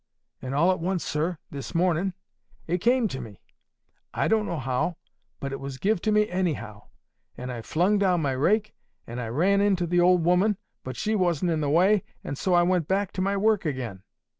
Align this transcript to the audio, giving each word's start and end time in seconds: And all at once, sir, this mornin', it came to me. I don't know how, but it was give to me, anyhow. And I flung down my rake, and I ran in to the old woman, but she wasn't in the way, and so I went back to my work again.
And 0.41 0.55
all 0.55 0.71
at 0.71 0.79
once, 0.79 1.05
sir, 1.05 1.37
this 1.51 1.75
mornin', 1.75 2.15
it 2.65 2.79
came 2.79 3.07
to 3.09 3.21
me. 3.21 3.39
I 4.15 4.27
don't 4.27 4.47
know 4.47 4.57
how, 4.57 4.97
but 5.39 5.51
it 5.51 5.59
was 5.59 5.77
give 5.77 6.01
to 6.01 6.11
me, 6.11 6.27
anyhow. 6.27 6.87
And 7.37 7.51
I 7.51 7.61
flung 7.61 7.99
down 7.99 8.19
my 8.23 8.31
rake, 8.31 8.73
and 9.05 9.21
I 9.21 9.27
ran 9.27 9.61
in 9.61 9.75
to 9.75 9.85
the 9.85 9.99
old 10.01 10.25
woman, 10.25 10.57
but 10.83 10.97
she 10.97 11.13
wasn't 11.13 11.51
in 11.51 11.61
the 11.61 11.69
way, 11.69 12.03
and 12.23 12.35
so 12.35 12.55
I 12.55 12.63
went 12.63 12.87
back 12.87 13.11
to 13.11 13.21
my 13.21 13.37
work 13.37 13.63
again. 13.63 14.01